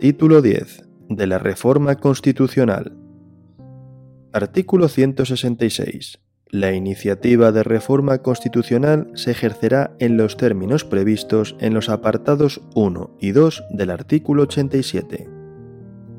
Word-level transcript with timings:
Título 0.00 0.42
10. 0.42 0.84
De 1.08 1.26
la 1.26 1.40
Reforma 1.40 1.96
Constitucional. 1.96 2.96
Artículo 4.32 4.86
166. 4.86 6.20
La 6.50 6.72
iniciativa 6.72 7.50
de 7.50 7.64
reforma 7.64 8.18
constitucional 8.18 9.10
se 9.14 9.32
ejercerá 9.32 9.96
en 9.98 10.16
los 10.16 10.36
términos 10.36 10.84
previstos 10.84 11.56
en 11.58 11.74
los 11.74 11.88
apartados 11.88 12.60
1 12.76 13.16
y 13.20 13.32
2 13.32 13.64
del 13.70 13.90
artículo 13.90 14.44
87. 14.44 15.28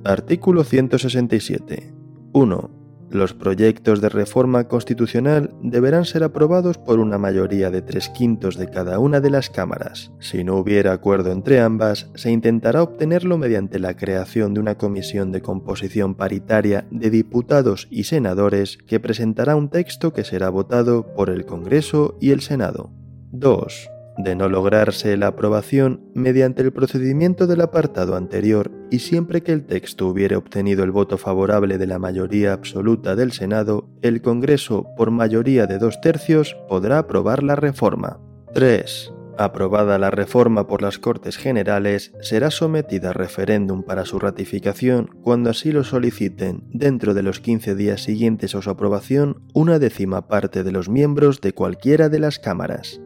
Artículo 0.04 0.66
167. 0.66 1.93
1. 2.34 2.79
Los 3.11 3.33
proyectos 3.33 4.01
de 4.01 4.09
reforma 4.09 4.67
constitucional 4.67 5.55
deberán 5.63 6.05
ser 6.05 6.23
aprobados 6.23 6.77
por 6.77 6.99
una 6.99 7.17
mayoría 7.17 7.71
de 7.71 7.81
tres 7.81 8.09
quintos 8.09 8.55
de 8.55 8.69
cada 8.69 8.99
una 8.99 9.19
de 9.19 9.31
las 9.31 9.49
cámaras. 9.49 10.11
Si 10.19 10.43
no 10.43 10.57
hubiera 10.57 10.93
acuerdo 10.93 11.31
entre 11.31 11.59
ambas, 11.59 12.11
se 12.13 12.29
intentará 12.31 12.83
obtenerlo 12.83 13.37
mediante 13.37 13.79
la 13.79 13.95
creación 13.95 14.53
de 14.53 14.59
una 14.59 14.75
comisión 14.75 15.31
de 15.31 15.41
composición 15.41 16.14
paritaria 16.14 16.86
de 16.91 17.09
diputados 17.09 17.87
y 17.89 18.03
senadores 18.03 18.77
que 18.77 19.00
presentará 19.00 19.55
un 19.55 19.69
texto 19.69 20.14
que 20.14 20.23
será 20.23 20.50
votado 20.50 21.14
por 21.15 21.31
el 21.31 21.45
Congreso 21.45 22.15
y 22.21 22.29
el 22.29 22.41
Senado. 22.41 22.91
2 23.31 23.89
de 24.19 24.36
no 24.36 24.50
lograrse 24.50 25.15
la 25.15 25.28
aprobación 25.28 26.01
mediante 26.14 26.61
el 26.61 26.73
procedimiento 26.73 27.47
del 27.47 27.61
apartado 27.61 28.18
anterior 28.18 28.69
y 28.92 29.00
siempre 29.00 29.42
que 29.42 29.54
el 29.54 29.65
texto 29.65 30.07
hubiere 30.07 30.36
obtenido 30.36 30.83
el 30.83 30.92
voto 30.92 31.18
favorable 31.18 31.78
de 31.78 31.87
la 31.87 32.00
mayoría 32.00 32.52
absoluta 32.52 33.16
del 33.16 33.31
Senado, 33.31 33.89
el 34.02 34.22
Congreso, 34.22 34.86
por 34.97 35.09
mayoría 35.09 35.67
de 35.67 35.78
dos 35.78 36.02
tercios, 36.02 36.58
podrá 36.67 37.00
aprobar 37.00 37.44
la 37.44 37.55
reforma. 37.55 38.19
3. 38.53 39.14
Aprobada 39.38 39.97
la 39.97 40.11
reforma 40.11 40.67
por 40.67 40.81
las 40.81 41.00
Cortes 41.00 41.38
Generales, 41.38 42.11
será 42.20 42.52
sometida 42.52 43.11
a 43.11 43.14
referéndum 43.14 43.83
para 43.83 44.03
su 44.03 44.20
ratificación 44.20 45.11
cuando 45.22 45.50
así 45.50 45.72
lo 45.72 45.86
soliciten, 45.86 46.66
dentro 46.73 47.14
de 47.14 47.23
los 47.23 47.40
15 47.40 47.73
días 47.73 48.03
siguientes 48.03 48.53
a 48.53 48.62
su 48.62 48.70
aprobación, 48.70 49.44
una 49.53 49.80
décima 49.80 50.28
parte 50.28 50.66
de 50.66 50.73
los 50.73 50.90
miembros 50.90 51.40
de 51.40 51.53
cualquiera 51.53 52.09
de 52.09 52.20
las 52.20 52.38
cámaras. 52.38 53.00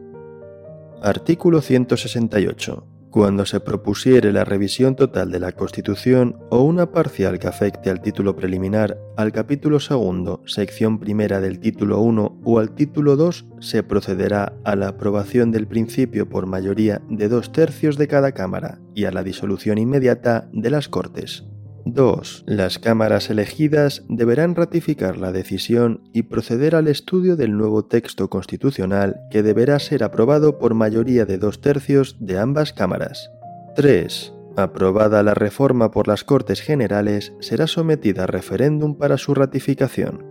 Artículo 1.04 1.60
168. 1.60 2.86
Cuando 3.10 3.44
se 3.44 3.60
propusiere 3.60 4.32
la 4.32 4.42
revisión 4.44 4.96
total 4.96 5.30
de 5.30 5.38
la 5.38 5.52
Constitución 5.52 6.38
o 6.48 6.62
una 6.62 6.92
parcial 6.92 7.38
que 7.38 7.46
afecte 7.46 7.90
al 7.90 8.00
título 8.00 8.34
preliminar, 8.34 8.98
al 9.18 9.30
capítulo 9.30 9.80
segundo, 9.80 10.40
sección 10.46 10.98
primera 10.98 11.42
del 11.42 11.60
título 11.60 12.00
1 12.00 12.40
o 12.42 12.58
al 12.58 12.74
título 12.74 13.16
2, 13.16 13.44
se 13.60 13.82
procederá 13.82 14.54
a 14.64 14.76
la 14.76 14.88
aprobación 14.88 15.52
del 15.52 15.66
principio 15.66 16.26
por 16.26 16.46
mayoría 16.46 17.02
de 17.10 17.28
dos 17.28 17.52
tercios 17.52 17.98
de 17.98 18.08
cada 18.08 18.32
Cámara 18.32 18.80
y 18.94 19.04
a 19.04 19.10
la 19.10 19.22
disolución 19.22 19.76
inmediata 19.76 20.48
de 20.54 20.70
las 20.70 20.88
Cortes. 20.88 21.44
2. 21.86 22.44
Las 22.46 22.78
cámaras 22.78 23.30
elegidas 23.30 24.04
deberán 24.08 24.54
ratificar 24.54 25.18
la 25.18 25.32
decisión 25.32 26.08
y 26.12 26.22
proceder 26.22 26.74
al 26.74 26.88
estudio 26.88 27.36
del 27.36 27.56
nuevo 27.56 27.84
texto 27.84 28.30
constitucional 28.30 29.20
que 29.30 29.42
deberá 29.42 29.78
ser 29.78 30.02
aprobado 30.04 30.58
por 30.58 30.74
mayoría 30.74 31.26
de 31.26 31.38
dos 31.38 31.60
tercios 31.60 32.16
de 32.20 32.38
ambas 32.38 32.72
cámaras. 32.72 33.30
3. 33.76 34.32
Aprobada 34.56 35.22
la 35.22 35.34
reforma 35.34 35.90
por 35.90 36.08
las 36.08 36.24
Cortes 36.24 36.60
Generales, 36.60 37.32
será 37.40 37.66
sometida 37.66 38.24
a 38.24 38.26
referéndum 38.26 38.96
para 38.96 39.18
su 39.18 39.34
ratificación. 39.34 40.24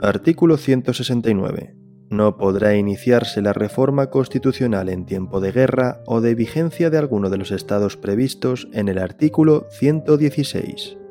Artículo 0.00 0.56
169 0.56 1.81
no 2.12 2.36
podrá 2.36 2.76
iniciarse 2.76 3.42
la 3.42 3.52
reforma 3.52 4.10
constitucional 4.10 4.88
en 4.88 5.06
tiempo 5.06 5.40
de 5.40 5.50
guerra 5.50 6.00
o 6.06 6.20
de 6.20 6.34
vigencia 6.34 6.90
de 6.90 6.98
alguno 6.98 7.30
de 7.30 7.38
los 7.38 7.50
estados 7.50 7.96
previstos 7.96 8.68
en 8.72 8.88
el 8.88 8.98
artículo 8.98 9.66
116. 9.70 11.01